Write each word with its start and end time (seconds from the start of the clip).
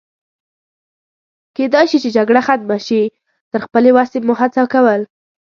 کېدای 1.55 1.85
شي 1.91 1.97
چې 2.03 2.09
جګړه 2.17 2.41
ختمه 2.47 2.77
شي، 2.87 3.01
تر 3.51 3.59
خپلې 3.65 3.89
وسې 3.97 4.19
مو 4.25 4.33
هڅه 4.41 4.63
کول. 4.73 5.01